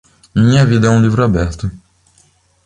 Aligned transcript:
Minha 0.35 0.65
vida 0.65 0.87
é 0.87 0.89
um 0.89 0.99
livro 0.99 1.23
aberto 1.23 1.69